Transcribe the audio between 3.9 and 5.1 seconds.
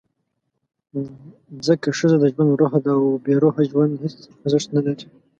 هېڅ ارزښت نه لري.